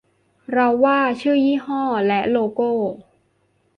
[0.51, 2.71] เราว่าชื่อยี่ห้อ กะ โลโก้